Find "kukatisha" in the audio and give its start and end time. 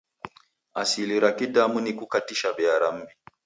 1.93-2.53